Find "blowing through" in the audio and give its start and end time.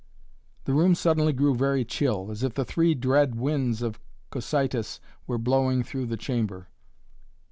5.37-6.07